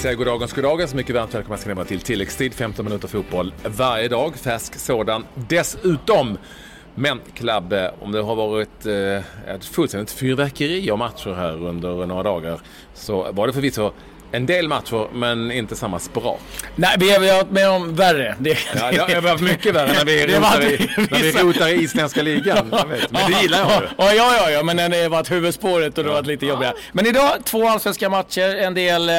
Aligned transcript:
säger 0.00 0.16
goddagens 0.16 0.52
goddagens. 0.52 0.94
Mycket 0.94 1.14
varmt 1.14 1.34
välkomna 1.34 1.56
ska 1.56 1.68
ni 1.68 1.74
vara 1.74 1.86
till 1.86 2.00
tilläggstid. 2.00 2.54
15 2.54 2.84
minuter 2.84 3.08
fotboll 3.08 3.54
varje 3.64 4.08
dag. 4.08 4.36
Färsk 4.36 4.74
sådan 4.74 5.24
dessutom. 5.34 6.38
Men 6.94 7.20
Klabbe, 7.34 7.94
om 8.00 8.12
det 8.12 8.20
har 8.20 8.36
varit 8.36 8.86
eh, 8.86 9.54
ett 9.54 9.64
fullständigt 9.64 10.10
fyrverkeri 10.10 10.90
av 10.90 10.98
matcher 10.98 11.34
här 11.34 11.66
under 11.66 12.06
några 12.06 12.22
dagar 12.22 12.60
så 12.94 13.32
var 13.32 13.46
det 13.46 13.52
förvisso 13.52 13.92
en 14.32 14.46
del 14.46 14.68
matcher, 14.68 15.08
men 15.12 15.50
inte 15.50 15.76
samma 15.76 15.98
sprak. 15.98 16.40
Nej, 16.76 16.96
vi 16.98 17.10
har 17.10 17.20
varit 17.20 17.50
med 17.50 17.70
om 17.70 17.94
värre. 17.94 18.36
Det, 18.38 18.58
ja, 18.74 19.06
det 19.06 19.14
har 19.14 19.20
varit 19.20 19.40
mycket 19.40 19.74
värre 19.74 19.92
när 19.92 20.04
vi, 20.04 20.26
rotar, 20.26 20.62
i, 20.62 20.88
när 21.10 21.18
vi 21.18 21.32
rotar 21.32 21.68
i 21.68 21.72
isländska 21.72 22.22
ligan. 22.22 22.74
Men 23.10 23.30
det 23.30 23.42
gillar 23.42 23.58
jag 23.58 23.82
ju. 23.82 23.88
Ja, 23.98 24.12
ja, 24.14 24.50
ja, 24.50 24.62
men 24.62 24.76
det 24.76 25.02
har 25.02 25.08
varit 25.08 25.30
huvudspåret 25.30 25.98
och 25.98 26.04
det 26.04 26.10
har 26.10 26.16
varit 26.16 26.26
lite 26.26 26.46
jobbigare. 26.46 26.74
Men 26.92 27.06
idag 27.06 27.30
två 27.44 27.68
allsvenska 27.68 28.08
matcher, 28.08 28.56
en 28.56 28.74
del 28.74 29.08
eh, 29.08 29.14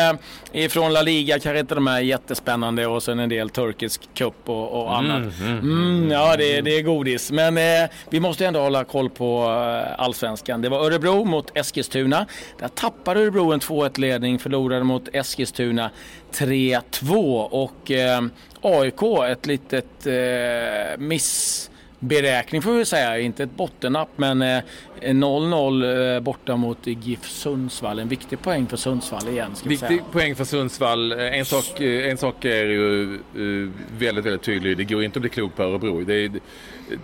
ifrån 0.52 0.94
La 0.94 1.02
Liga, 1.02 1.40
kanske 1.40 1.60
inte 1.60 1.76
de 1.76 1.88
är 1.88 2.00
jättespännande 2.00 2.88
och 2.88 3.04
sen 3.04 3.20
en 3.20 3.30
del 3.30 3.50
turkisk 3.50 4.10
cup 4.14 4.36
och, 4.46 4.82
och 4.82 4.98
annat. 4.98 5.18
Mm, 5.18 5.60
mm, 5.60 5.60
mm, 5.60 6.12
ja, 6.12 6.36
det, 6.38 6.62
det 6.62 6.78
är 6.78 6.82
godis. 6.82 7.32
Men 7.32 7.58
eh, 7.58 7.90
vi 8.10 8.20
måste 8.20 8.46
ändå 8.46 8.60
hålla 8.60 8.84
koll 8.84 9.10
på 9.10 9.44
eh, 9.44 10.04
allsvenskan. 10.04 10.62
Det 10.62 10.70
var 10.70 10.86
Örebro 10.86 11.26
mot 11.26 11.58
Eskilstuna. 11.58 12.26
Där 12.60 12.68
tappade 12.68 13.20
Örebro 13.20 13.52
en 13.52 13.60
2-1 13.60 14.00
ledning, 14.00 14.40
förlorade 14.40 14.84
mot 14.84 15.01
mot 15.02 15.16
Eskilstuna 15.16 15.92
3-2 16.32 17.44
och 17.44 17.92
eh, 17.92 18.22
AIK 18.62 19.02
ett 19.30 19.46
litet 19.46 20.08
eh, 20.08 20.98
missberäkning 20.98 22.62
får 22.62 22.74
vi 22.74 22.86
säga, 22.86 23.20
inte 23.20 23.44
ett 23.44 23.58
bottennapp 23.58 24.10
men 24.16 24.42
eh, 24.42 24.62
0-0 25.02 26.16
eh, 26.16 26.20
borta 26.20 26.56
mot 26.56 26.78
GIF 26.88 27.30
Sundsvall. 27.30 28.00
En 28.00 28.08
viktig 28.08 28.42
poäng 28.42 28.68
för 28.68 28.78
Sundsvall 28.78 29.28
igen. 29.28 29.52
Viktig 29.66 30.02
poäng 30.12 30.36
för 30.36 30.46
Sundsvall. 30.46 31.12
Eh, 31.12 31.40
en 31.40 31.46
sak, 31.46 31.80
eh, 31.82 32.10
en 32.10 32.18
sak 32.18 32.46
är 32.46 32.66
ju 32.66 33.20
väldigt, 33.98 34.26
väldigt 34.26 34.42
tydlig. 34.42 34.78
Det 34.78 34.84
går 34.84 35.04
inte 35.04 35.18
att 35.18 35.22
bli 35.22 35.30
klok 35.30 35.56
på 35.56 35.64
Örebro. 35.64 36.04
Det 36.04 36.14
är, 36.14 36.32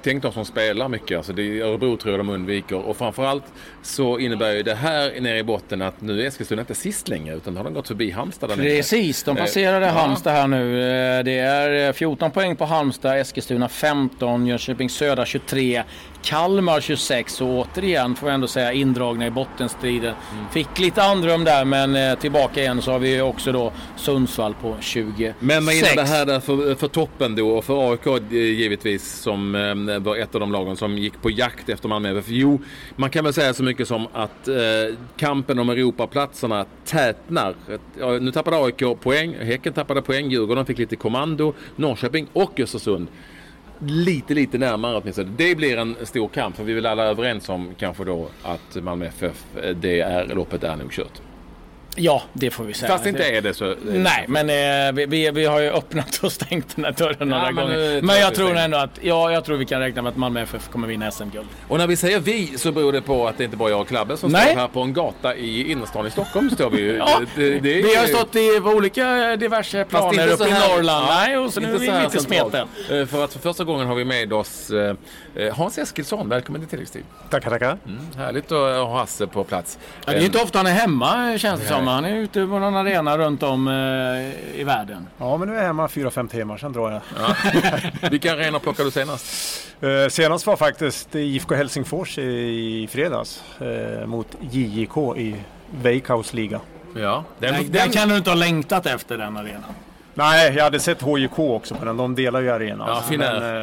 tänk 0.02 0.23
de 0.23 0.31
som 0.31 0.45
spelar 0.45 0.89
mycket. 0.89 1.17
Alltså 1.17 1.33
det 1.33 1.44
är 1.44 1.64
Örebro 1.64 1.97
tror 1.97 2.14
jag 2.14 2.20
de 2.20 2.30
undviker. 2.30 2.75
Och 2.75 2.97
framförallt 2.97 3.44
så 3.81 4.20
innebär 4.20 4.52
ju 4.52 4.64
det 4.64 4.75
här 4.75 5.22
nere 5.22 5.38
i 5.38 5.44
botten 5.44 5.81
att 5.81 6.02
nu 6.02 6.22
är 6.22 6.28
Eskilstuna 6.28 6.61
inte 6.61 6.75
sist 6.75 7.08
längre 7.08 7.36
utan 7.36 7.58
har 7.58 7.64
de 7.64 7.73
gått 7.73 7.88
förbi 7.88 8.11
Halmstad. 8.11 8.55
Precis, 8.55 9.23
de 9.23 9.36
passerade 9.36 9.86
eh, 9.86 9.94
Halmstad 9.94 10.33
här 10.33 10.48
nu. 10.48 10.78
Det 11.23 11.39
är 11.39 11.94
14 11.94 12.31
poäng 12.31 12.55
på 12.55 12.66
Halmstad, 12.66 13.20
Eskilstuna 13.20 13.70
15, 13.70 14.48
Jönköping 14.48 14.89
Södra 14.89 15.25
23, 15.25 15.83
Kalmar 16.22 16.81
26 16.81 17.42
och 17.42 17.48
återigen 17.48 18.16
får 18.16 18.30
jag 18.30 18.33
ändå 18.33 18.48
säga 18.48 18.73
indragna 18.73 19.28
i 19.28 19.31
bottenstriden. 19.31 20.14
Mm. 20.33 20.45
Fick 20.52 20.80
lite 20.80 21.03
andrum 21.03 21.44
där 21.44 21.66
men 21.66 21.95
eh, 21.95 22.20
tillbaka 22.20 22.61
igen 22.61 22.81
så 22.81 22.92
har 22.92 23.00
vi 23.00 23.22
också 23.22 23.52
då 23.52 23.72
Sundsvall 23.98 24.53
på 24.61 24.78
26. 24.80 25.36
Men 25.39 25.66
vad 25.66 25.75
innebär 25.75 25.95
det 25.95 26.03
här 26.03 26.39
för, 26.39 26.75
för 26.75 26.88
toppen 26.88 27.36
då 27.36 27.50
och 27.50 27.66
för 27.66 27.92
AIK 27.92 28.08
eh, 28.08 28.38
givetvis 28.38 29.14
som 29.14 29.55
eh, 29.55 29.75
var 29.86 30.16
ett 30.16 30.36
av 30.36 30.42
de 30.42 30.52
lagen 30.52 30.75
som 30.75 30.97
gick 30.97 31.22
på 31.22 31.30
jakt 31.30 31.70
efter 31.70 31.89
Malmö 31.89 32.20
FF? 32.20 32.30
Jo, 32.30 32.59
man 32.95 33.09
kan 33.09 33.23
väl 33.23 33.33
säga 33.33 33.53
så 33.53 33.64
mycket 33.64 33.88
som 33.88 34.08
att 34.14 34.47
eh, 34.47 34.56
kampen 35.17 35.59
om 35.59 35.70
Europaplatserna 35.70 36.66
tätnar. 36.86 37.56
Ja, 38.00 38.11
nu 38.11 38.31
tappade 38.31 38.58
AIK 38.58 39.02
poäng, 39.02 39.36
Häcken 39.39 39.73
tappade 39.73 40.02
poäng, 40.02 40.31
Djurgården 40.31 40.66
fick 40.66 40.78
lite 40.78 40.95
kommando, 40.95 41.53
Norrköping 41.75 42.28
och 42.33 42.59
Östersund 42.59 43.08
lite, 43.80 44.33
lite 44.33 44.58
närmare 44.58 44.98
åtminstone. 44.98 45.31
Det 45.38 45.55
blir 45.55 45.78
en 45.78 45.95
stor 46.03 46.28
kamp 46.28 46.55
för 46.55 46.64
vi 46.64 46.72
är 46.72 46.75
väl 46.75 46.86
alla 46.86 47.03
överens 47.03 47.50
om 47.50 47.75
kanske 47.78 48.03
då 48.03 48.30
att 48.44 48.83
Malmö 48.83 49.05
FF, 49.05 49.45
eh, 49.64 49.75
det 49.75 50.00
är, 50.00 50.25
loppet 50.36 50.64
är 50.64 50.75
nog 50.75 50.92
kört. 50.92 51.22
Ja, 52.00 52.23
det 52.34 52.52
får 52.52 52.64
vi 52.64 52.73
säga. 52.73 52.92
Fast 52.92 53.06
inte 53.06 53.23
är 53.23 53.42
det 53.42 53.53
så. 53.53 53.76
Nej, 53.82 54.26
men 54.27 54.49
eh, 54.49 55.08
vi, 55.08 55.32
vi 55.32 55.45
har 55.45 55.60
ju 55.60 55.70
öppnat 55.70 56.20
och 56.23 56.32
stängt 56.32 56.76
den 56.76 56.86
här 56.86 56.92
dörren 56.92 57.30
några 57.30 57.45
ja, 57.45 57.52
gånger. 57.52 58.02
Men 58.02 58.20
jag 58.20 58.36
tror 58.36 58.58
ändå 58.58 58.77
att, 58.77 58.99
ja, 59.02 59.32
jag 59.32 59.45
tror 59.45 59.58
vi 59.58 59.66
kan 59.66 59.80
räkna 59.80 60.02
med 60.02 60.10
att 60.10 60.17
Malmö 60.17 60.42
FF 60.42 60.70
kommer 60.70 60.88
vinna 60.88 61.11
SM-guld. 61.11 61.48
Och 61.67 61.77
när 61.77 61.88
vi 61.88 61.95
säger 61.95 62.20
vi 62.20 62.58
så 62.58 62.71
beror 62.71 62.92
det 62.92 63.02
på 63.02 63.27
att 63.27 63.38
det 63.38 63.44
inte 63.44 63.58
bara 63.58 63.70
jag 63.70 63.82
och 63.82 63.88
Klabbe 63.88 64.17
som 64.17 64.32
Nej. 64.32 64.45
står 64.45 64.60
här 64.60 64.67
på 64.67 64.82
en 64.82 64.94
gata 64.94 65.36
i 65.36 65.71
innerstan 65.71 66.08
i 66.08 66.11
Stockholm. 66.11 66.49
Står 66.49 66.70
vi 66.70 66.98
ja, 66.99 67.21
det, 67.36 67.60
det, 67.60 67.82
vi 67.82 67.95
har 67.95 68.05
stått 68.05 68.36
i 68.36 68.60
olika 68.60 69.36
diverse 69.36 69.86
planer 69.86 70.27
uppe 70.27 70.48
i 70.48 70.52
Norrland. 70.52 71.08
Ja, 71.10 71.23
Nej, 71.26 71.38
och 71.38 71.54
så 71.54 71.60
nu 71.60 71.76
är 71.76 71.80
vi 71.80 72.04
lite 72.04 72.20
smeten. 72.20 72.67
Eh, 72.92 73.05
för 73.05 73.23
att 73.23 73.33
för 73.33 73.39
första 73.39 73.64
gången 73.64 73.88
har 73.88 73.95
vi 73.95 74.05
med 74.05 74.33
oss 74.33 74.70
eh, 74.70 74.94
Eh, 75.38 75.55
Hans 75.55 75.77
Eskilsson, 75.77 76.30
välkommen 76.30 76.61
till 76.61 76.70
tilläggstid. 76.70 77.04
Tackar, 77.30 77.50
tackar. 77.50 77.77
Mm, 77.86 78.00
härligt 78.17 78.52
att 78.52 78.88
ha 78.88 78.98
Hasse 79.00 79.27
på 79.27 79.44
plats. 79.44 79.80
Ja, 80.05 80.11
det 80.11 80.17
är 80.17 80.26
inte 80.26 80.42
ofta 80.42 80.60
han 80.60 80.67
är 80.67 80.71
hemma 80.71 81.38
känns 81.38 81.61
det 81.61 81.67
som. 81.67 81.86
Han 81.93 82.05
är 82.05 82.15
ute 82.15 82.39
på 82.48 82.59
någon 82.59 82.75
arena 82.75 83.17
runt 83.17 83.43
om 83.43 83.67
eh, 83.67 84.59
i 84.59 84.64
världen. 84.64 85.08
Ja, 85.17 85.37
men 85.37 85.48
nu 85.48 85.53
är 85.55 85.59
jag 85.59 85.65
hemma 85.67 85.87
fyra, 85.87 86.11
fem 86.11 86.27
timmar, 86.27 86.58
sen 86.58 86.73
drar 86.73 86.92
jag. 86.92 87.02
Ja. 87.20 87.36
Vilka 88.11 88.33
arenor 88.33 88.59
plockade 88.59 88.87
du 88.87 88.92
senast? 88.92 89.25
Eh, 89.81 90.09
senast 90.09 90.47
var 90.47 90.55
faktiskt 90.55 91.15
IFK 91.15 91.55
Helsingfors 91.55 92.17
i, 92.17 92.21
i 92.83 92.87
fredags 92.92 93.43
eh, 93.61 94.08
mot 94.08 94.27
JJK 94.52 94.97
i 95.17 95.36
Veikkaus 95.81 96.33
liga. 96.33 96.59
Ja, 96.95 97.23
den, 97.39 97.53
den, 97.53 97.71
den 97.71 97.92
kan 97.92 98.09
du 98.09 98.17
inte 98.17 98.30
ha 98.30 98.36
längtat 98.36 98.86
efter 98.86 99.17
den 99.17 99.37
arenan. 99.37 99.73
Nej, 100.17 100.54
jag 100.55 100.64
hade 100.64 100.80
sett 100.80 101.02
HJK 101.02 101.39
också 101.39 101.76
på 101.76 101.86
den. 101.86 101.98
De 101.98 102.16
delar 102.16 102.42
ju 102.42 102.50
arena. 102.50 102.86
Ja, 102.88 103.02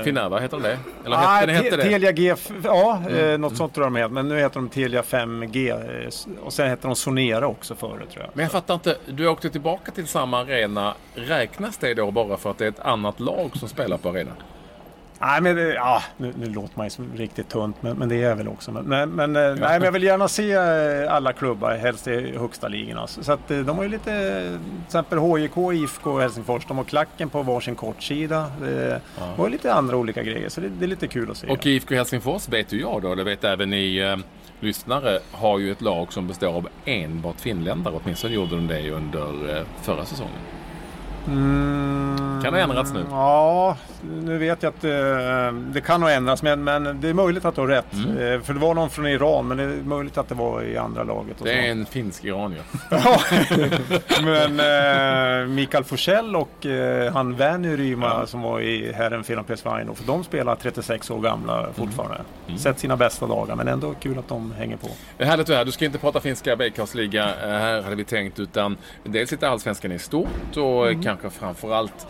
Finnair, 0.04 0.40
heter 0.40 0.56
de 0.56 0.62
det? 0.62 0.78
Eller 1.04 1.16
ah, 1.16 1.20
hette, 1.20 1.52
hette 1.52 1.76
det? 1.76 1.82
Telia 1.82 2.12
G, 2.12 2.34
ja, 2.64 3.02
mm. 3.06 3.30
eh, 3.30 3.38
något 3.38 3.56
sånt 3.56 3.74
tror 3.74 3.86
jag 3.86 3.92
de 3.92 3.98
heter. 3.98 4.14
Men 4.14 4.28
nu 4.28 4.38
heter 4.38 4.54
de 4.54 4.68
Telia 4.68 5.02
5G. 5.02 5.70
Eh, 5.70 6.44
och 6.44 6.52
sen 6.52 6.68
heter 6.70 6.88
de 6.88 6.96
Sonera 6.96 7.46
också 7.46 7.74
förut 7.74 8.10
tror 8.10 8.24
jag. 8.24 8.30
Men 8.34 8.42
jag 8.42 8.52
fattar 8.52 8.74
inte. 8.74 8.96
Du 9.06 9.28
åkte 9.28 9.50
tillbaka 9.50 9.92
till 9.92 10.06
samma 10.06 10.40
arena. 10.40 10.94
Räknas 11.14 11.76
det 11.76 11.94
då 11.94 12.10
bara 12.10 12.36
för 12.36 12.50
att 12.50 12.58
det 12.58 12.64
är 12.64 12.68
ett 12.68 12.80
annat 12.80 13.20
lag 13.20 13.50
som 13.54 13.68
spelar 13.68 13.96
på 13.96 14.08
arenan? 14.08 14.36
Nej, 15.24 15.40
men 15.40 15.58
ja, 15.58 16.02
nu, 16.16 16.32
nu 16.38 16.46
låter 16.46 16.78
man 16.78 16.88
ju 16.88 17.16
riktigt 17.16 17.48
tunt, 17.48 17.76
men, 17.80 17.96
men 17.96 18.08
det 18.08 18.14
är 18.14 18.28
jag 18.28 18.36
väl 18.36 18.48
också. 18.48 18.72
Men, 18.72 19.10
men, 19.10 19.34
ja. 19.34 19.54
nej, 19.54 19.56
men 19.58 19.82
jag 19.82 19.92
vill 19.92 20.02
gärna 20.02 20.28
se 20.28 20.52
eh, 20.52 21.14
alla 21.14 21.32
klubbar, 21.32 21.76
helst 21.76 22.06
i 22.08 22.38
högsta 22.38 22.68
ligan. 22.68 23.08
Så 23.08 23.32
att 23.32 23.50
eh, 23.50 23.58
de 23.58 23.76
har 23.76 23.84
ju 23.84 23.90
lite, 23.90 24.40
till 24.40 24.84
exempel 24.86 25.18
HJK, 25.18 25.56
IFK 25.72 26.10
och 26.10 26.20
Helsingfors, 26.20 26.66
de 26.66 26.76
har 26.76 26.84
klacken 26.84 27.30
på 27.30 27.42
varsin 27.42 27.74
kortsida. 27.74 28.46
Det 28.60 29.00
ja. 29.18 29.34
var 29.36 29.48
lite 29.48 29.74
andra 29.74 29.96
olika 29.96 30.22
grejer, 30.22 30.48
så 30.48 30.60
det, 30.60 30.68
det, 30.68 30.84
är 30.84 30.88
lite 30.88 31.06
kul 31.06 31.30
att 31.30 31.36
se. 31.36 31.46
Och 31.46 31.66
IFK 31.66 31.94
Helsingfors 31.94 32.48
vet 32.48 32.72
ju 32.72 32.80
jag 32.80 33.02
då, 33.02 33.14
det 33.14 33.24
vet 33.24 33.44
även 33.44 33.70
ni 33.70 33.96
eh, 33.96 34.16
lyssnare, 34.60 35.18
har 35.32 35.58
ju 35.58 35.72
ett 35.72 35.82
lag 35.82 36.12
som 36.12 36.26
består 36.26 36.48
av 36.48 36.68
enbart 36.84 37.40
finländare. 37.40 38.00
Åtminstone 38.04 38.34
gjorde 38.34 38.56
de 38.56 38.66
det 38.66 38.90
under 38.90 39.56
eh, 39.56 39.62
förra 39.82 40.04
säsongen. 40.04 40.38
Mm, 41.26 42.03
kan 42.44 42.54
ha 42.54 42.60
ändrats 42.60 42.92
nu? 42.92 43.04
Ja, 43.10 43.76
nu 44.12 44.38
vet 44.38 44.62
jag 44.62 44.70
att 44.70 44.80
det, 44.80 45.50
det 45.50 45.80
kan 45.80 46.02
ha 46.02 46.10
ändrats. 46.10 46.42
Men, 46.42 46.64
men 46.64 47.00
det 47.00 47.08
är 47.08 47.14
möjligt 47.14 47.44
att 47.44 47.54
du 47.54 47.60
har 47.60 47.68
rätt. 47.68 47.92
Mm. 47.92 48.34
Eh, 48.34 48.40
för 48.40 48.54
det 48.54 48.60
var 48.60 48.74
någon 48.74 48.90
från 48.90 49.06
Iran, 49.06 49.48
men 49.48 49.56
det 49.56 49.62
är 49.62 49.68
möjligt 49.68 50.18
att 50.18 50.28
det 50.28 50.34
var 50.34 50.62
i 50.62 50.76
andra 50.76 51.02
laget. 51.02 51.36
det 51.42 51.52
är 51.52 51.70
en 51.70 51.86
finsk 51.86 52.24
iranier. 52.24 52.62
ja, 52.90 53.20
men 54.22 54.60
eh, 54.60 55.48
Mikael 55.48 55.84
Forsell 55.84 56.36
och 56.36 56.66
eh, 56.66 57.12
han 57.12 57.36
Werner 57.36 57.76
Ryma 57.76 58.06
ja. 58.06 58.26
som 58.26 58.42
var 58.42 58.60
i 58.60 58.92
Herren 58.92 59.24
Finland 59.24 59.46
Pesvaino. 59.46 59.94
För 59.94 60.06
de 60.06 60.24
spelar 60.24 60.56
36 60.56 61.10
år 61.10 61.20
gamla 61.20 61.58
mm. 61.58 61.74
fortfarande. 61.74 62.14
Mm. 62.14 62.26
Mm. 62.46 62.58
Sett 62.58 62.78
sina 62.78 62.96
bästa 62.96 63.26
dagar, 63.26 63.56
men 63.56 63.68
ändå 63.68 63.94
kul 64.00 64.18
att 64.18 64.28
de 64.28 64.52
hänger 64.52 64.76
på. 64.76 64.88
Det 65.16 65.24
är 65.24 65.28
härligt 65.28 65.48
att 65.48 65.54
höra. 65.54 65.64
Du 65.64 65.72
ska 65.72 65.84
inte 65.84 65.98
prata 65.98 66.20
finska 66.20 66.56
Bakehouse-liga 66.56 67.24
eh, 67.24 67.48
här 67.48 67.82
hade 67.82 67.96
vi 67.96 68.04
tänkt. 68.04 68.38
Utan 68.38 68.76
dels 69.04 69.30
lite 69.30 69.48
allsvenskan 69.48 69.92
i 69.92 69.98
stort 69.98 70.56
och 70.56 70.88
mm. 70.88 71.02
kanske 71.02 71.30
framförallt 71.30 72.06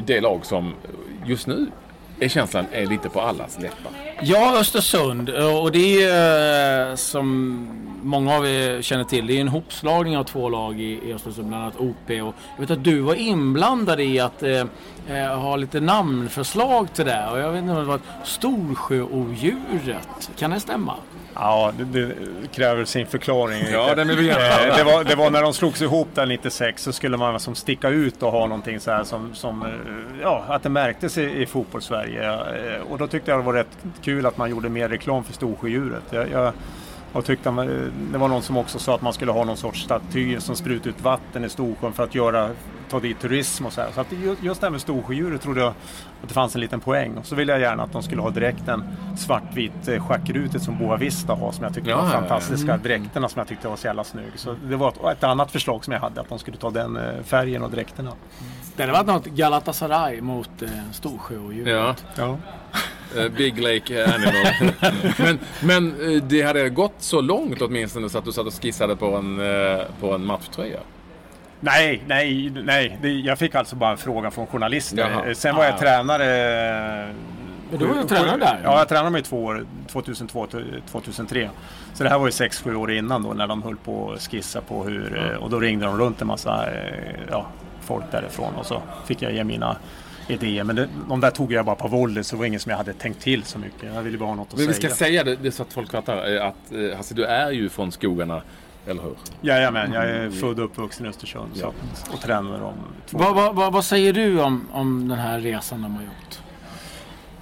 det 0.00 0.20
lag 0.20 0.46
som 0.46 0.74
just 1.26 1.46
nu 1.46 1.66
är 2.20 2.28
känslan 2.28 2.66
är 2.72 2.86
lite 2.86 3.08
på 3.08 3.20
allas 3.20 3.58
läppar. 3.60 4.11
Ja, 4.24 4.58
Östersund. 4.58 5.30
Och 5.30 5.72
det 5.72 6.02
är 6.02 6.90
eh, 6.90 6.96
som 6.96 7.68
många 8.02 8.36
av 8.36 8.46
er 8.46 8.82
känner 8.82 9.04
till, 9.04 9.26
det 9.26 9.36
är 9.36 9.40
en 9.40 9.48
hopslagning 9.48 10.16
av 10.16 10.24
två 10.24 10.48
lag 10.48 10.80
i, 10.80 11.12
Östersund, 11.14 11.48
bland 11.48 11.62
annat 11.62 11.76
OP. 11.76 12.10
Och 12.10 12.34
jag 12.56 12.58
vet 12.58 12.70
att 12.70 12.84
du 12.84 12.98
var 12.98 13.14
inblandad 13.14 14.00
i 14.00 14.20
att 14.20 14.42
eh, 14.42 14.64
eh, 15.08 15.38
ha 15.38 15.56
lite 15.56 15.80
namnförslag 15.80 16.94
till 16.94 17.04
det. 17.04 17.28
Och 17.32 17.38
jag 17.38 17.52
vet 17.52 17.62
inte 17.62 17.72
om 17.72 17.78
det 17.78 17.84
var 17.84 18.00
Storsjöodjuret. 18.24 20.30
Kan 20.38 20.50
det 20.50 20.60
stämma? 20.60 20.94
Ja, 21.34 21.72
det, 21.78 21.84
det, 21.84 22.14
kräver 22.54 22.84
sin 22.84 23.06
förklaring. 23.06 23.64
Ja, 23.72 23.94
den 23.94 24.08
vill 24.08 24.16
vi 24.16 24.26
gärna. 24.26 24.76
det, 24.76 24.84
var, 24.84 25.04
det 25.04 25.14
var 25.14 25.30
när 25.30 25.42
de 25.42 25.54
slogs 25.54 25.82
ihop 25.82 26.08
där 26.14 26.26
96 26.26 26.82
så 26.82 26.92
skulle 26.92 27.16
man 27.16 27.40
som 27.40 27.54
sticka 27.54 27.88
ut 27.88 28.22
och 28.22 28.32
ha 28.32 28.46
någonting 28.46 28.80
så 28.80 28.90
här 28.90 29.04
som, 29.04 29.34
som 29.34 29.64
ja, 30.22 30.44
att 30.48 30.62
det 30.62 30.68
märktes 30.68 31.18
i, 31.18 31.42
i 31.42 31.46
fotbollssverige. 31.46 32.38
Och 32.90 32.98
då 32.98 33.06
tyckte 33.06 33.30
jag 33.30 33.40
det 33.40 33.44
var 33.44 33.52
rätt 33.52 33.78
kul 34.02 34.11
att 34.26 34.36
man 34.38 34.50
gjorde 34.50 34.68
mer 34.68 34.88
reklam 34.88 35.24
för 35.24 35.32
Storsjödjuret. 35.32 36.02
Jag, 36.10 36.30
jag, 36.30 36.52
Och 37.12 37.24
tyckte 37.24 37.50
han, 37.50 37.66
det 38.12 38.18
var 38.18 38.28
någon 38.28 38.42
som 38.42 38.56
också 38.56 38.78
sa 38.78 38.94
att 38.94 39.02
man 39.02 39.12
skulle 39.12 39.32
ha 39.32 39.44
någon 39.44 39.56
sorts 39.56 39.82
staty 39.82 40.40
som 40.40 40.56
sprutar 40.56 40.90
ut 40.90 41.00
vatten 41.00 41.44
i 41.44 41.48
Storsjön 41.48 41.92
för 41.92 42.02
att 42.04 42.14
göra, 42.14 42.50
ta 42.90 43.00
dit 43.00 43.20
turism 43.20 43.66
och 43.66 43.72
så 43.72 43.80
här. 43.80 43.90
Så 43.94 44.00
att 44.00 44.06
just 44.40 44.60
det 44.60 44.66
här 44.66 44.70
med 44.70 44.80
Storsjödjuret 44.80 45.40
trodde 45.42 45.60
jag 45.60 45.68
att 46.22 46.28
det 46.28 46.34
fanns 46.34 46.54
en 46.54 46.60
liten 46.60 46.80
poäng. 46.80 47.16
Och 47.16 47.26
så 47.26 47.34
ville 47.34 47.52
jag 47.52 47.60
gärna 47.60 47.82
att 47.82 47.92
de 47.92 48.02
skulle 48.02 48.22
ha 48.22 48.30
dräkten 48.30 48.84
svartvit 49.18 49.88
eh, 49.88 50.06
schackrutet 50.06 50.62
som 50.62 50.78
Boa 50.78 50.96
Vista 50.96 51.34
har 51.34 51.52
som 51.52 51.64
jag 51.64 51.74
tyckte 51.74 51.90
Ja, 51.90 51.96
var 51.96 52.04
ja, 52.04 52.12
ja. 52.12 52.18
fantastiska 52.20 52.76
dräkterna 52.76 53.28
som 53.28 53.38
jag 53.38 53.48
tyckte 53.48 53.68
var 53.68 53.76
så 53.76 53.86
jävla 53.86 54.04
snygg. 54.04 54.32
Så 54.36 54.54
det 54.68 54.76
var 54.76 54.88
ett, 54.88 55.16
ett 55.18 55.24
annat 55.24 55.50
förslag 55.50 55.84
som 55.84 55.92
jag 55.92 56.00
hade 56.00 56.20
att 56.20 56.28
de 56.28 56.38
skulle 56.38 56.56
ta 56.56 56.70
den 56.70 56.96
eh, 56.96 57.22
färgen 57.24 57.62
och 57.62 57.70
dräkterna. 57.70 58.12
Det 58.76 58.82
hade 58.82 58.92
varit 58.92 59.06
något 59.06 59.26
Galatasaray 59.26 60.20
mot 60.20 60.62
eh, 60.62 60.68
Storsjöodjuret. 60.92 62.04
Ja. 62.16 62.36
Eh, 63.18 63.28
Big 63.28 63.58
Lake 63.58 64.04
Animal. 64.14 64.72
men 65.18 65.38
men 65.60 66.14
eh, 66.14 66.22
det 66.22 66.42
hade 66.42 66.68
gått 66.70 66.94
så 66.98 67.20
långt 67.20 67.62
åtminstone 67.62 68.08
så 68.08 68.18
att 68.18 68.24
du 68.24 68.32
satt 68.32 68.46
och 68.46 68.62
skissade 68.62 68.96
på 68.96 69.06
en, 69.16 69.40
eh, 69.40 69.80
på 70.00 70.14
en 70.14 70.24
matchtröja. 70.26 70.78
Nej, 71.60 72.02
nej, 72.06 72.52
nej. 72.64 72.98
Jag 73.26 73.38
fick 73.38 73.54
alltså 73.54 73.76
bara 73.76 73.90
en 73.90 73.96
fråga 73.96 74.30
från 74.30 74.46
journalister. 74.46 75.10
Jaha. 75.24 75.34
Sen 75.34 75.56
var 75.56 75.64
jag 75.64 75.74
Ah. 75.74 75.78
tränare... 75.78 77.14
Men 77.70 77.78
du 77.78 77.86
var 77.86 77.96
ju 77.96 78.02
tränare 78.02 78.36
där. 78.36 78.60
Ja, 78.64 78.78
jag 78.78 78.88
tränade 78.88 79.10
mig 79.10 79.20
i 79.20 79.24
två 79.24 79.44
år. 79.44 79.66
2002 79.92 80.46
till 80.46 80.82
2003. 80.90 81.50
Så 81.94 82.02
det 82.04 82.10
här 82.10 82.18
var 82.18 82.26
ju 82.26 82.30
6-7 82.30 82.74
år 82.74 82.92
innan 82.92 83.22
då 83.22 83.32
när 83.32 83.46
de 83.46 83.62
höll 83.62 83.76
på 83.76 84.12
att 84.12 84.20
skissa 84.20 84.60
på 84.60 84.84
hur... 84.84 85.36
Och 85.40 85.50
då 85.50 85.60
ringde 85.60 85.86
de 85.86 85.98
runt 85.98 86.20
en 86.20 86.26
massa 86.26 86.66
ja, 87.30 87.46
folk 87.80 88.04
därifrån 88.10 88.54
och 88.54 88.66
så 88.66 88.82
fick 89.06 89.22
jag 89.22 89.32
ge 89.32 89.44
mina 89.44 89.76
idéer. 90.28 90.64
Men 90.64 90.76
det, 90.76 90.88
de 91.08 91.20
där 91.20 91.30
tog 91.30 91.52
jag 91.52 91.64
bara 91.64 91.76
på 91.76 91.88
volley 91.88 92.22
så 92.24 92.36
det 92.36 92.38
var 92.40 92.46
ingen 92.46 92.60
som 92.60 92.70
jag 92.70 92.76
hade 92.76 92.92
tänkt 92.92 93.20
till 93.22 93.42
så 93.44 93.58
mycket. 93.58 93.94
Jag 93.94 94.02
ville 94.02 94.18
bara 94.18 94.28
ha 94.28 94.34
något 94.34 94.48
att 94.52 94.58
Men 94.58 94.66
vi 94.68 94.74
säga. 94.74 94.88
ska 94.88 94.96
säga 95.04 95.24
det, 95.24 95.36
det 95.36 95.48
är 95.48 95.50
så 95.52 95.62
att 95.62 95.72
folk 95.72 95.90
fattar 95.90 96.34
eh, 96.36 96.46
att 96.46 96.72
eh, 96.72 96.96
Hasse, 96.96 97.14
du 97.14 97.24
är 97.24 97.50
ju 97.50 97.68
från 97.68 97.92
skogarna, 97.92 98.42
eller 98.86 99.02
hur? 99.02 99.14
Jajamän, 99.40 99.92
jag 99.92 100.04
är 100.10 100.30
född 100.30 100.58
och 100.58 100.64
uppvuxen 100.64 101.06
i 101.06 101.08
Östersund 101.08 101.50
så, 101.54 101.66
att- 101.68 102.14
och 102.14 102.20
tränar 102.20 102.60
dem 102.60 102.74
två 103.06 103.18
Vad, 103.18 103.34
vad, 103.34 103.54
vad, 103.54 103.72
vad 103.72 103.84
säger 103.84 104.12
du 104.12 104.40
om, 104.42 104.68
om 104.72 105.08
den 105.08 105.18
här 105.18 105.40
resan 105.40 105.82
de 105.82 105.94
har 105.94 106.02
gjort? 106.02 106.38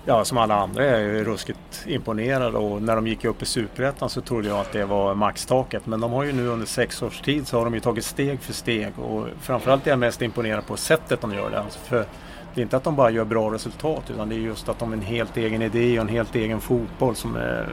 Ja, 0.05 0.25
som 0.25 0.39
alla 0.39 0.55
andra 0.55 0.85
är 0.85 0.91
jag 1.01 1.01
ju 1.17 1.25
ruskigt 1.25 1.85
imponerad 1.87 2.55
och 2.55 2.83
när 2.83 2.97
de 2.97 3.07
gick 3.07 3.25
upp 3.25 3.43
i 3.43 3.47
Superettan 3.47 4.11
så 4.11 4.21
trodde 4.21 4.49
jag 4.49 4.59
att 4.59 4.73
det 4.73 4.85
var 4.85 5.15
maxtaket. 5.15 5.87
Men 5.87 6.01
de 6.01 6.13
har 6.13 6.25
ju 6.25 6.33
nu 6.33 6.47
under 6.47 6.67
sex 6.67 7.03
års 7.03 7.21
tid 7.21 7.47
så 7.49 7.59
har 7.59 7.65
de 7.65 7.75
ju 7.75 7.81
tagit 7.81 8.05
steg 8.05 8.41
för 8.41 8.53
steg 8.53 8.99
och 8.99 9.27
framförallt 9.41 9.87
är 9.87 9.91
jag 9.91 9.99
mest 9.99 10.23
imponerad 10.23 10.67
på 10.67 10.77
sättet 10.77 11.21
de 11.21 11.35
gör 11.35 11.51
det. 11.51 11.61
Alltså 11.61 11.79
för 11.79 12.05
det 12.55 12.61
är 12.61 12.63
inte 12.63 12.77
att 12.77 12.85
de 12.85 12.97
bara 12.97 13.11
gör 13.11 13.25
bra 13.25 13.55
resultat 13.55 14.11
utan 14.11 14.29
det 14.29 14.35
är 14.35 14.39
just 14.39 14.69
att 14.69 14.79
de 14.79 14.89
har 14.89 14.97
en 14.97 15.03
helt 15.03 15.37
egen 15.37 15.63
idé 15.63 15.99
och 15.99 16.03
en 16.03 16.09
helt 16.09 16.35
egen 16.35 16.61
fotboll 16.61 17.17
som 17.17 17.37
är... 17.37 17.69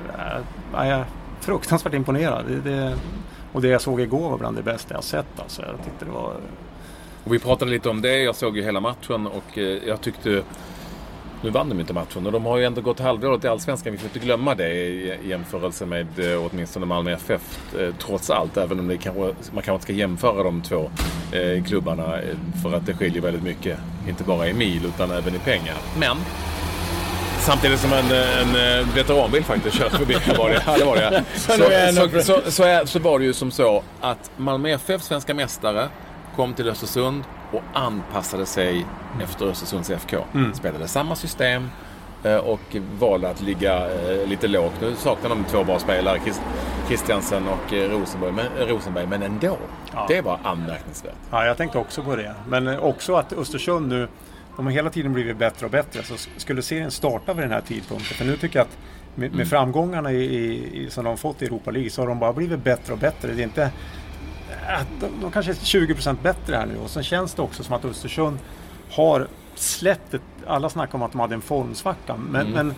är 0.73 0.85
jag 0.85 0.85
är 0.87 1.05
fruktansvärt 1.39 1.93
imponerad. 1.93 2.45
Det, 2.47 2.69
det, 2.69 2.97
och 3.53 3.61
det 3.61 3.67
jag 3.67 3.81
såg 3.81 4.01
igår 4.01 4.29
var 4.29 4.37
bland 4.37 4.57
det 4.57 4.63
bästa 4.63 4.93
jag 4.93 5.03
sett. 5.03 5.39
Alltså. 5.39 5.61
Jag 5.61 5.85
tyckte 5.85 6.05
det 6.05 6.11
var... 6.11 6.33
Och 7.23 7.33
vi 7.33 7.39
pratade 7.39 7.71
lite 7.71 7.89
om 7.89 8.01
det. 8.01 8.17
Jag 8.17 8.35
såg 8.35 8.57
ju 8.57 8.63
hela 8.63 8.79
matchen 8.79 9.27
och 9.27 9.57
eh, 9.57 9.63
jag 9.87 10.01
tyckte... 10.01 10.43
Nu 11.41 11.49
vann 11.49 11.69
de 11.69 11.79
inte 11.79 11.93
matchen 11.93 12.25
och 12.25 12.31
de 12.31 12.45
har 12.45 12.57
ju 12.57 12.65
ändå 12.65 12.81
gått 12.81 12.99
halvåret 12.99 13.43
i 13.43 13.47
Allsvenskan. 13.47 13.91
Vi 13.91 13.97
får 13.97 14.07
inte 14.07 14.19
glömma 14.19 14.55
det 14.55 14.69
i 14.69 15.17
jämförelse 15.23 15.85
med 15.85 16.07
eh, 16.19 16.45
åtminstone 16.45 16.85
Malmö 16.85 17.11
FF 17.11 17.59
eh, 17.79 17.95
trots 17.99 18.29
allt. 18.29 18.57
Även 18.57 18.79
om 18.79 18.87
det 18.87 18.97
kanske, 18.97 19.21
man 19.21 19.33
kanske 19.33 19.71
inte 19.71 19.83
ska 19.83 19.93
jämföra 19.93 20.43
de 20.43 20.61
två 20.61 20.89
eh, 21.31 21.63
klubbarna 21.63 22.19
för 22.63 22.73
att 22.73 22.85
det 22.85 22.93
skiljer 22.93 23.21
väldigt 23.21 23.43
mycket. 23.43 23.79
Inte 24.07 24.23
bara 24.23 24.47
i 24.47 24.53
mil 24.53 24.85
utan 24.85 25.11
även 25.11 25.35
i 25.35 25.39
pengar. 25.39 25.75
Men 25.99 26.17
Samtidigt 27.39 27.79
som 27.79 27.93
en, 27.93 28.11
en 28.11 28.85
veteranbil 28.95 29.43
faktiskt 29.43 29.77
kört 29.77 29.91
förbi. 29.91 30.17
Var 30.37 30.49
det, 30.49 30.63
ja, 30.65 30.77
det 30.77 30.85
var 30.85 30.95
det. 30.95 31.23
Så, 31.35 32.21
så, 32.21 32.51
så, 32.51 32.87
så 32.87 32.99
var 32.99 33.19
det 33.19 33.25
ju 33.25 33.33
som 33.33 33.51
så 33.51 33.83
att 34.01 34.31
Malmö 34.37 34.69
FF, 34.69 35.01
svenska 35.01 35.33
mästare, 35.33 35.87
kom 36.35 36.53
till 36.53 36.69
Östersund 36.69 37.23
och 37.51 37.61
anpassade 37.73 38.45
sig 38.45 38.85
efter 39.23 39.45
Östersunds 39.45 39.89
FK. 39.89 40.17
Spelade 40.53 40.87
samma 40.87 41.15
system 41.15 41.69
eh, 42.23 42.35
och 42.35 42.75
valde 42.99 43.29
att 43.29 43.41
ligga 43.41 43.85
eh, 43.85 44.27
lite 44.27 44.47
lågt. 44.47 44.73
Nu 44.81 44.95
saknar 44.95 45.29
de 45.29 45.43
två 45.43 45.63
bra 45.63 45.79
spelare, 45.79 46.19
Christiansen 46.87 47.43
och 47.47 47.73
eh, 47.73 47.89
Rosenberg, 47.91 48.31
men, 48.31 48.67
Rosenberg, 48.67 49.07
men 49.07 49.23
ändå. 49.23 49.57
Ja. 49.93 50.05
Det 50.09 50.21
var 50.21 50.39
anmärkningsvärt. 50.43 51.13
Ja, 51.31 51.45
jag 51.45 51.57
tänkte 51.57 51.77
också 51.77 52.03
på 52.03 52.15
det. 52.15 52.35
Men 52.47 52.79
också 52.79 53.15
att 53.15 53.33
Östersund 53.33 53.87
nu, 53.87 54.07
de 54.55 54.65
har 54.65 54.73
hela 54.73 54.89
tiden 54.89 55.13
blivit 55.13 55.37
bättre 55.37 55.65
och 55.65 55.71
bättre. 55.71 56.03
Så 56.03 56.13
sk- 56.13 56.29
skulle 56.37 56.61
serien 56.61 56.91
starta 56.91 57.33
vid 57.33 57.43
den 57.43 57.51
här 57.51 57.61
tidpunkten? 57.61 58.17
För 58.17 58.25
nu 58.25 58.37
tycker 58.37 58.59
jag 58.59 58.63
att 58.65 58.77
med, 59.15 59.33
med 59.35 59.47
framgångarna 59.47 60.11
i, 60.11 60.23
i, 60.23 60.77
i, 60.83 60.89
som 60.89 61.05
de 61.05 61.17
fått 61.17 61.41
i 61.41 61.45
Europa 61.45 61.71
League 61.71 61.89
så 61.89 62.01
har 62.01 62.07
de 62.07 62.19
bara 62.19 62.33
blivit 62.33 62.63
bättre 62.63 62.93
och 62.93 62.99
bättre. 62.99 63.27
Det 63.33 63.41
är 63.41 63.43
inte... 63.43 63.71
Att 64.67 64.87
de, 64.99 65.21
de 65.21 65.31
kanske 65.31 65.51
är 65.51 65.55
20% 65.55 66.17
bättre 66.23 66.55
här 66.55 66.65
nu 66.65 66.77
och 66.77 66.89
sen 66.89 67.03
känns 67.03 67.33
det 67.33 67.41
också 67.41 67.63
som 67.63 67.75
att 67.75 67.85
Östersund 67.85 68.39
har 68.91 69.27
släppt 69.55 70.13
ett, 70.13 70.21
Alla 70.47 70.69
snackar 70.69 70.95
om 70.95 71.01
att 71.01 71.11
de 71.11 71.21
hade 71.21 71.35
en 71.35 71.41
formsvacka 71.41 72.15
men, 72.17 72.47
men 72.53 72.73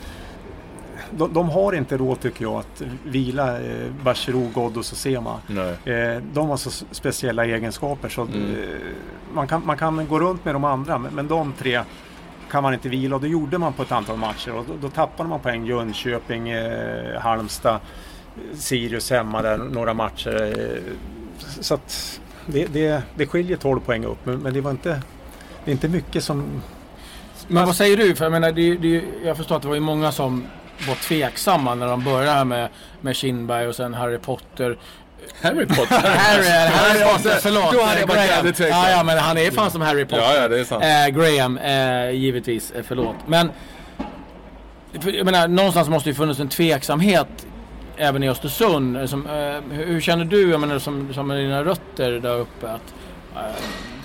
de, 1.11 1.33
de 1.33 1.49
har 1.49 1.73
inte 1.73 1.97
råd 1.97 2.19
tycker 2.19 2.43
jag 2.43 2.55
att 2.55 2.81
vila 3.03 3.61
eh, 3.61 3.91
Bachirou, 4.03 4.49
Ghoddos 4.53 4.91
och 4.91 4.97
Sema. 4.97 5.39
Eh, 5.85 6.23
de 6.33 6.49
har 6.49 6.57
så 6.57 6.85
speciella 6.91 7.45
egenskaper 7.45 8.09
så 8.09 8.23
att, 8.23 8.29
eh, 8.29 8.41
man, 9.33 9.47
kan, 9.47 9.65
man 9.65 9.77
kan 9.77 10.07
gå 10.07 10.19
runt 10.19 10.45
med 10.45 10.55
de 10.55 10.63
andra 10.63 10.97
men, 10.97 11.13
men 11.13 11.27
de 11.27 11.53
tre 11.53 11.81
kan 12.51 12.63
man 12.63 12.73
inte 12.73 12.89
vila 12.89 13.15
och 13.15 13.21
det 13.21 13.27
gjorde 13.27 13.57
man 13.57 13.73
på 13.73 13.81
ett 13.81 13.91
antal 13.91 14.17
matcher 14.17 14.55
och 14.55 14.65
då, 14.67 14.73
då 14.81 14.89
tappade 14.89 15.29
man 15.29 15.39
poäng. 15.39 15.65
Jönköping, 15.65 16.49
eh, 16.49 17.19
Halmstad, 17.21 17.75
eh, 17.75 18.57
Sirius 18.57 19.11
hemma 19.11 19.41
där 19.41 19.57
några 19.57 19.93
matcher. 19.93 20.53
Så 21.61 21.73
att 21.73 22.19
det, 22.45 22.65
det, 22.65 23.03
det 23.15 23.27
skiljer 23.27 23.57
12 23.57 23.79
poäng 23.79 24.05
upp 24.05 24.17
men, 24.23 24.39
men 24.39 24.53
det 24.53 24.61
var 24.61 24.71
inte 24.71 25.01
det 25.65 25.71
är 25.71 25.73
inte 25.73 25.87
mycket 25.87 26.23
som... 26.23 26.61
Men 27.47 27.65
vad 27.65 27.75
säger 27.75 27.97
du? 27.97 28.15
För 28.15 28.25
jag 28.25 28.31
menar, 28.31 28.51
det, 28.51 28.75
det, 28.75 29.03
jag 29.25 29.37
förstår 29.37 29.55
att 29.55 29.61
det 29.61 29.67
var 29.67 29.75
ju 29.75 29.81
många 29.81 30.11
som 30.11 30.47
var 30.87 30.95
tveksamma 30.95 31.75
när 31.75 31.87
de 31.87 32.03
började 32.03 32.31
här 32.31 32.45
med, 32.45 32.69
med 33.01 33.15
Kindberg 33.15 33.67
och 33.67 33.75
sen 33.75 33.93
Harry 33.93 34.17
Potter. 34.17 34.77
Harry 35.41 35.65
Potter. 35.65 35.97
Harry, 35.99 36.47
Harry 36.49 37.13
Potter, 37.13 37.37
förlåt. 37.41 37.73
Då 37.73 37.83
hade 37.83 37.99
jag 37.99 38.07
varit 38.07 38.17
Graham. 38.17 38.29
jävligt 38.29 38.55
tveksam. 38.55 38.81
Ja, 38.81 38.89
ja, 38.89 39.03
men 39.03 39.17
han 39.17 39.37
är 39.37 39.51
fan 39.51 39.71
som 39.71 39.81
Harry 39.81 40.05
Potter. 40.05 40.23
Ja, 40.23 40.41
ja, 40.41 40.47
det 40.47 40.59
är 40.59 40.63
sant. 40.63 40.83
Eh, 40.83 41.07
Graham, 41.07 41.57
eh, 41.57 42.11
givetvis. 42.11 42.71
Eh, 42.71 42.83
förlåt. 42.87 43.15
Men 43.27 43.51
jag 44.91 45.25
menar, 45.25 45.47
någonstans 45.47 45.89
måste 45.89 46.09
ju 46.09 46.15
funnits 46.15 46.39
en 46.39 46.49
tveksamhet 46.49 47.47
även 47.99 48.23
i 48.23 48.29
Östersund. 48.29 48.97
eh, 48.97 49.05
Som, 49.05 49.27
eh, 49.27 49.61
hur, 49.77 50.01
känner 50.01 50.25
du, 50.25 50.49
jag 50.49 50.59
menar, 50.61 50.79
som, 50.79 51.13
som 51.13 51.27
med 51.27 51.37
dina 51.37 51.63
rötter 51.63 52.11
där 52.11 52.37
uppe? 52.39 52.71
Att, 52.71 52.93
eh, 53.35 53.41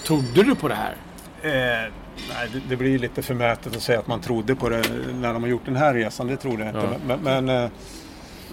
trodde 0.04 0.42
du 0.42 0.54
på 0.54 0.68
det 0.68 0.74
här? 0.74 0.94
Eh, 1.42 1.90
nej, 2.28 2.48
det, 2.52 2.60
det 2.68 2.76
blir 2.76 2.98
lite 2.98 3.22
förmätet 3.22 3.76
att 3.76 3.82
säga 3.82 3.98
att 3.98 4.06
man 4.06 4.20
trodde 4.20 4.54
på 4.54 4.68
det 4.68 4.82
när 5.20 5.32
de 5.32 5.42
har 5.42 5.50
gjort 5.50 5.64
den 5.64 5.76
här 5.76 5.94
resan. 5.94 6.26
Det 6.26 6.36
trodde 6.36 6.64
jag 6.64 6.68
inte. 6.74 6.98
Ja. 7.08 7.16
Men... 7.22 7.44
men 7.44 7.70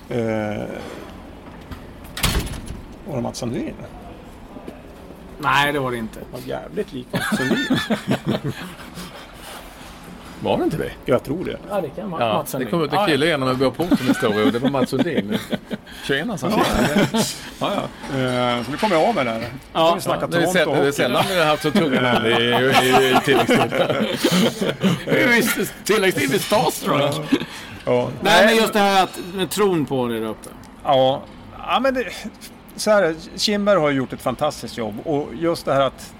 eh, 0.09 0.57
eh, 0.57 0.63
var 3.07 3.15
det 3.15 3.21
Mats 3.21 3.37
Sandin? 3.37 3.73
Nej, 5.39 5.73
det 5.73 5.79
var 5.79 5.91
det 5.91 5.97
inte. 5.97 6.19
var 6.31 6.39
jävligt 6.39 6.93
lik 6.93 7.07
Mats 7.11 7.37
Sundin. 7.37 7.77
Var 10.43 10.57
det 10.57 10.63
inte 10.63 10.77
det? 10.77 10.91
Jag 11.05 11.23
tror 11.23 11.45
det. 11.45 11.57
Ja, 11.69 11.81
det 11.81 11.89
kan 11.89 12.09
Mats 12.09 12.21
Ja, 12.21 12.33
Mattsson 12.33 12.59
det 12.61 12.65
kom 12.65 12.83
ut 12.83 12.93
en 12.93 12.99
Ja, 12.99 13.05
kille 13.05 13.25
genom 13.25 13.49
en 13.49 13.57
blå 13.57 13.71
porten 13.71 14.07
historia 14.07 14.45
och 14.45 14.51
det 14.51 14.59
var 14.59 14.69
Mats 14.69 14.89
Sundin. 14.89 15.37
Tjena, 16.07 16.37
sa 16.37 16.49
han. 16.49 16.59
Ja, 17.59 17.71
ja. 18.11 18.19
Eh, 18.19 18.63
så 18.65 18.71
nu 18.71 18.77
kommer 18.77 18.95
jag 18.95 19.09
av 19.09 19.15
med 19.15 19.25
det 19.25 19.31
här. 19.31 19.45
Ja, 19.73 19.95
vi 19.95 20.01
snacka 20.01 20.27
Det 20.27 20.37
är 20.37 20.41
Toronto 20.41 20.71
det 20.71 20.77
är 20.77 20.77
hockey. 20.79 20.91
sällan 20.91 21.23
vi 21.29 21.39
har 21.39 21.45
haft 21.45 21.63
så 21.63 21.71
tunga 21.71 22.01
namn 22.01 22.25
i, 22.25 22.29
i, 22.29 23.11
i 23.11 23.17
tilläggstid. 23.25 23.73
Du 25.05 25.11
är 25.23 25.27
visst 25.27 25.73
tilläggstid 25.83 26.31
med 26.31 26.41
starstruck. 26.41 27.15
Ja. 27.85 28.09
Nej, 28.21 28.45
men 28.45 28.55
just 28.55 28.73
det 28.73 28.79
här 28.79 29.03
att, 29.03 29.19
med 29.33 29.49
tron 29.49 29.85
på 29.85 30.07
det 30.07 30.19
där 30.19 30.27
uppe. 30.27 30.49
Ja, 30.83 31.21
ja 31.57 31.79
men 31.79 31.93
det, 31.93 32.03
så 32.75 32.91
här, 32.91 33.15
Kindberg 33.35 33.79
har 33.79 33.89
gjort 33.91 34.13
ett 34.13 34.21
fantastiskt 34.21 34.77
jobb 34.77 34.95
och 35.03 35.29
just 35.39 35.65
det 35.65 35.73
här 35.73 35.81
att 35.81 36.13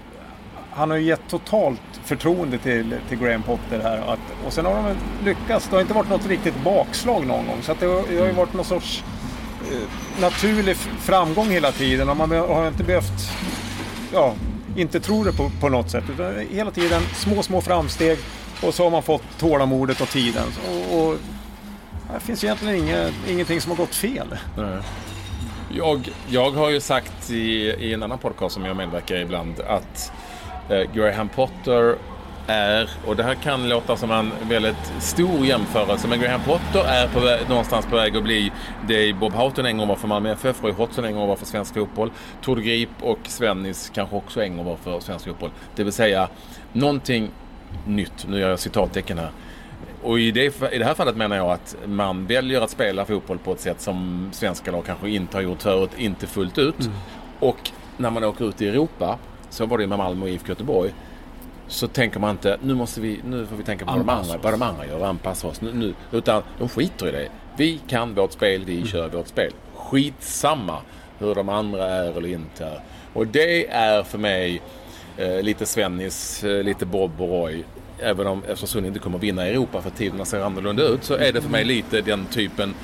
han 0.74 0.90
har 0.90 0.96
ju 0.96 1.04
gett 1.04 1.28
totalt 1.28 1.80
förtroende 2.04 2.58
till, 2.58 2.96
till 3.08 3.18
Graham 3.18 3.42
Potter 3.42 3.80
här. 3.82 3.98
Att, 3.98 4.46
och 4.46 4.52
sen 4.52 4.66
har 4.66 4.74
de 4.74 4.96
lyckats. 5.24 5.68
Det 5.68 5.76
har 5.76 5.80
inte 5.80 5.94
varit 5.94 6.10
något 6.10 6.26
riktigt 6.26 6.64
bakslag 6.64 7.26
någon 7.26 7.46
gång. 7.46 7.58
Så 7.62 7.72
att 7.72 7.80
det, 7.80 7.86
har, 7.86 8.02
det 8.08 8.18
har 8.18 8.26
ju 8.26 8.32
varit 8.32 8.54
någon 8.54 8.64
sorts 8.64 9.04
eh, 9.72 10.20
naturlig 10.20 10.76
framgång 10.76 11.50
hela 11.50 11.72
tiden. 11.72 12.08
Och 12.08 12.16
man 12.16 12.30
har 12.30 12.68
inte 12.68 12.84
behövt 12.84 13.32
ja, 14.12 14.34
inte 14.76 15.00
tro 15.00 15.24
det 15.24 15.32
på, 15.32 15.50
på 15.60 15.68
något 15.68 15.90
sätt. 15.90 16.04
Utan 16.14 16.46
hela 16.50 16.70
tiden 16.70 17.02
små, 17.14 17.42
små 17.42 17.60
framsteg. 17.60 18.18
Och 18.62 18.74
så 18.74 18.84
har 18.84 18.90
man 18.90 19.02
fått 19.02 19.38
tålamodet 19.38 20.00
och 20.00 20.08
tiden. 20.08 20.46
Och, 20.68 20.98
och 20.98 21.16
det 22.14 22.20
finns 22.20 22.44
egentligen 22.44 22.76
inget, 22.76 23.12
ingenting 23.28 23.60
som 23.60 23.70
har 23.70 23.76
gått 23.76 23.94
fel. 23.94 24.38
Jag, 25.74 26.10
jag 26.28 26.50
har 26.50 26.70
ju 26.70 26.80
sagt 26.80 27.30
i, 27.30 27.70
i 27.78 27.94
en 27.94 28.02
annan 28.02 28.18
podcast 28.18 28.54
som 28.54 28.64
jag 28.64 28.76
medverkar 28.76 29.16
i 29.16 29.20
ibland 29.20 29.60
att 29.60 30.12
Graham 30.94 31.28
Potter 31.28 31.96
är, 32.46 32.90
och 33.06 33.16
det 33.16 33.22
här 33.22 33.34
kan 33.34 33.68
låta 33.68 33.96
som 33.96 34.10
en 34.10 34.32
väldigt 34.48 34.92
stor 35.00 35.46
jämförelse, 35.46 36.08
men 36.08 36.20
Graham 36.20 36.40
Potter 36.40 36.84
är 36.88 37.08
på 37.08 37.20
väg, 37.20 37.48
någonstans 37.48 37.86
på 37.86 37.96
väg 37.96 38.16
att 38.16 38.22
bli 38.22 38.52
det 38.88 39.12
Bob 39.12 39.32
Houghton 39.32 39.66
en 39.66 39.78
gång 39.78 39.88
var 39.88 39.96
för 39.96 40.08
Malmö 40.08 40.32
FF, 40.32 40.62
Roy 40.62 40.72
Hodgson 40.72 41.04
en 41.04 41.14
gång 41.14 41.28
var 41.28 41.36
för 41.36 41.46
svensk 41.46 41.74
fotboll, 41.74 42.10
Tord 42.42 42.62
Grip 42.62 42.90
och 43.00 43.18
Svennis 43.28 43.90
kanske 43.94 44.16
också 44.16 44.42
en 44.42 44.56
gång 44.56 44.66
var 44.66 44.76
för 44.76 45.00
svensk 45.00 45.24
fotboll. 45.24 45.50
Det 45.76 45.84
vill 45.84 45.92
säga 45.92 46.28
någonting 46.72 47.30
nytt, 47.86 48.26
nu 48.28 48.40
gör 48.40 48.50
jag 48.50 48.58
citattecken 48.58 49.18
här. 49.18 49.30
Och 50.02 50.20
i 50.20 50.30
det, 50.30 50.72
i 50.72 50.78
det 50.78 50.84
här 50.84 50.94
fallet 50.94 51.16
menar 51.16 51.36
jag 51.36 51.50
att 51.50 51.76
man 51.86 52.26
väljer 52.26 52.60
att 52.60 52.70
spela 52.70 53.04
fotboll 53.04 53.38
på 53.38 53.52
ett 53.52 53.60
sätt 53.60 53.80
som 53.80 54.28
svenska 54.32 54.70
lag 54.70 54.84
kanske 54.86 55.10
inte 55.10 55.36
har 55.36 55.42
gjort 55.42 55.62
förut, 55.62 55.90
inte 55.96 56.26
fullt 56.26 56.58
ut. 56.58 56.80
Mm. 56.80 56.92
Och 57.40 57.70
när 57.96 58.10
man 58.10 58.24
åker 58.24 58.48
ut 58.48 58.62
i 58.62 58.68
Europa, 58.68 59.18
så 59.52 59.66
var 59.66 59.78
det 59.78 59.86
med 59.86 59.98
Malmö 59.98 60.24
och 60.24 60.30
IFK 60.30 60.48
Göteborg, 60.48 60.94
så 61.68 61.88
tänker 61.88 62.20
man 62.20 62.30
inte 62.30 62.58
nu 62.62 62.74
måste 62.74 63.00
vi, 63.00 63.20
nu 63.24 63.46
får 63.46 63.56
vi 63.56 63.64
tänka 63.64 63.84
på 63.84 63.90
vad 63.90 64.00
de 64.00 64.08
andra, 64.08 64.38
vad 64.42 64.52
de 64.52 64.62
andra 64.62 64.86
gör 64.86 64.98
och 64.98 65.06
anpassa 65.06 65.46
oss. 65.46 65.60
Nu, 65.60 65.72
nu, 65.74 65.94
utan 66.12 66.42
de 66.58 66.68
skiter 66.68 67.08
i 67.08 67.10
det. 67.10 67.28
Vi 67.56 67.80
kan 67.86 68.14
vårt 68.14 68.32
spel, 68.32 68.64
vi 68.64 68.76
mm. 68.76 68.86
kör 68.86 69.08
vårt 69.08 69.28
spel. 69.28 69.52
Skitsamma 69.74 70.78
hur 71.18 71.34
de 71.34 71.48
andra 71.48 71.88
är 71.88 72.18
eller 72.18 72.28
inte 72.28 72.64
är. 72.64 72.80
Och 73.12 73.26
det 73.26 73.70
är 73.70 74.02
för 74.02 74.18
mig 74.18 74.62
eh, 75.16 75.42
lite 75.42 75.66
Svennis, 75.66 76.44
eh, 76.44 76.62
lite 76.62 76.86
Bob 76.86 77.20
och 77.20 77.28
Roy. 77.28 77.64
Även 77.98 78.26
om 78.26 78.42
Östersund 78.48 78.86
inte 78.86 78.98
kommer 78.98 79.18
vinna 79.18 79.46
Europa 79.46 79.82
för 79.82 79.90
tiderna 79.90 80.24
ser 80.24 80.40
annorlunda 80.40 80.82
ut 80.82 81.04
så 81.04 81.14
är 81.14 81.32
det 81.32 81.40
för 81.40 81.50
mig 81.50 81.64
lite 81.64 82.00
den 82.00 82.26
typen 82.26 82.74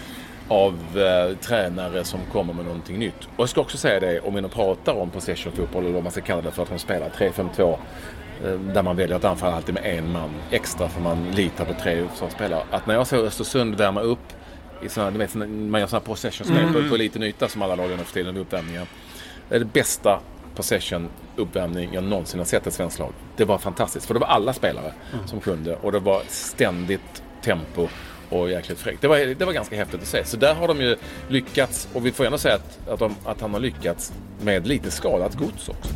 av 0.49 0.75
eh, 0.99 1.37
tränare 1.37 2.05
som 2.05 2.21
kommer 2.33 2.55
med 2.55 2.65
någonting 2.65 2.99
nytt. 2.99 3.25
Och 3.37 3.43
jag 3.43 3.49
ska 3.49 3.61
också 3.61 3.79
säga 3.79 4.01
det 4.01 4.21
om 4.21 4.35
vi 4.35 4.41
nu 4.41 4.49
pratar 4.49 4.93
om 4.93 5.11
possession 5.11 5.53
fotboll 5.53 5.85
eller 5.85 5.95
vad 5.95 6.03
man 6.03 6.13
ska 6.13 6.21
kalla 6.21 6.43
det 6.43 6.51
för 6.51 6.63
att 6.63 6.69
de 6.69 6.79
spelar 6.79 7.09
3-5-2 7.09 7.79
Eh, 8.45 8.53
där 8.53 8.83
man 8.83 8.97
väljer 8.97 9.17
att 9.17 9.25
anfalla 9.25 9.57
alltid 9.57 9.75
med 9.75 9.99
en 9.99 10.13
man 10.13 10.31
extra 10.51 10.89
för 10.89 11.01
man 11.01 11.31
litar 11.31 11.65
på 11.65 11.75
tre 11.83 12.05
spelare. 12.31 12.63
Att 12.71 12.87
när 12.87 12.95
jag 12.95 13.07
såg 13.07 13.25
Östersund 13.25 13.75
värma 13.75 14.01
upp 14.01 14.33
i 14.83 14.89
såna, 14.89 15.11
du 15.11 15.19
vet, 15.19 15.35
man 15.35 15.81
gör 15.81 15.87
sådana 15.87 16.05
possession-spel 16.05 16.59
mm. 16.59 16.73
på, 16.73 16.89
på 16.89 16.97
liten 16.97 17.23
yta 17.23 17.49
som 17.49 17.63
alla 17.63 17.75
lag 17.75 17.91
gör 17.91 17.97
nu 17.97 18.05
för 18.05 18.15
tiden 18.15 18.37
i 18.37 18.41
uppvärmningen. 18.41 18.87
Det 19.49 19.55
är 19.55 19.59
det 19.59 19.65
bästa 19.65 20.21
possession-uppvärmning 20.57 21.89
jag 21.93 22.05
någonsin 22.05 22.41
har 22.41 22.45
sett 22.45 22.67
ett 22.67 22.75
svenskt 22.75 22.99
lag. 22.99 23.13
Det 23.37 23.45
var 23.45 23.59
fantastiskt 23.59 24.07
för 24.07 24.15
det 24.15 24.21
var 24.21 24.27
alla 24.27 24.53
spelare 24.53 24.93
mm. 25.13 25.29
som 25.29 25.41
kunde 25.41 25.77
och 25.77 25.93
det 25.93 25.99
var 25.99 26.23
ständigt 26.29 27.23
tempo 27.43 27.89
och 28.29 28.51
jäkligt 28.51 28.79
fräckt. 28.79 29.03
Det 29.03 29.09
var, 29.09 29.19
det 29.19 29.45
var 29.45 29.53
ganska 29.53 29.77
häftigt 29.77 30.03
att 30.03 30.09
se. 30.09 30.25
Så 30.25 30.37
där 30.37 30.55
har 30.55 30.69
de 30.69 30.81
ju 30.81 30.97
lyckats 31.29 31.89
och 31.95 32.07
vi 32.07 32.13
får 32.13 32.25
gärna 32.27 32.39
säga 32.39 32.55
att, 32.55 32.89
att, 32.89 32.99
de, 32.99 33.15
att 33.25 33.41
han 33.41 33.53
har 33.53 33.61
lyckats 33.61 34.13
med 34.43 34.67
lite 34.67 34.91
skadat 34.91 35.35
gods 35.35 35.69
också. 35.69 35.91